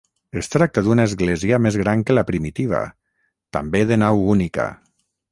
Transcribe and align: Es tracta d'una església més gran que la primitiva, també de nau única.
Es 0.39 0.47
tracta 0.53 0.81
d'una 0.85 1.03
església 1.09 1.59
més 1.65 1.75
gran 1.81 2.01
que 2.07 2.15
la 2.17 2.23
primitiva, 2.29 2.79
també 3.57 3.83
de 3.93 3.99
nau 4.05 4.23
única. 4.37 4.67